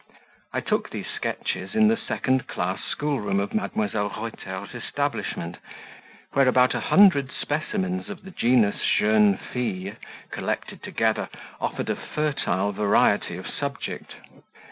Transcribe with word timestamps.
I 0.51 0.61
took 0.61 0.89
these 0.89 1.05
sketches 1.15 1.75
in 1.75 1.87
the 1.87 1.95
second 1.95 2.47
class 2.47 2.83
schoolroom 2.83 3.39
of 3.39 3.51
Mdlle. 3.51 4.09
Reuter's 4.17 4.73
establishment, 4.73 5.59
where 6.31 6.47
about 6.47 6.73
a 6.73 6.79
hundred 6.79 7.31
specimens 7.31 8.09
of 8.09 8.23
the 8.23 8.31
genus 8.31 8.81
"jeune 8.97 9.37
fille" 9.37 9.93
collected 10.31 10.81
together 10.81 11.29
offered 11.59 11.91
a 11.91 11.95
fertile 11.95 12.71
variety 12.71 13.37
of 13.37 13.45
subject. 13.47 14.15